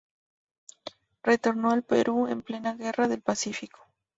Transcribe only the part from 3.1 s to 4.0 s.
Pacífico.